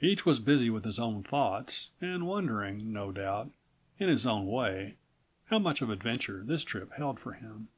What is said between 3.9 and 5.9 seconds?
in his own way how much of